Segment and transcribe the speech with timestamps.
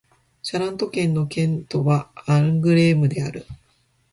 [0.41, 3.45] シャラント県の県都はアングレームである